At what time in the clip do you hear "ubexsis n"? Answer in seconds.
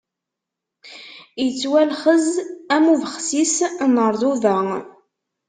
2.93-3.95